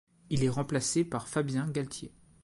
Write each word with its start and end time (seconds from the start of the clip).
Il 0.31 0.43
est 0.43 0.49
remplacé 0.49 1.03
par 1.05 1.27
Fabien 1.27 1.67
Galthié. 1.69 2.11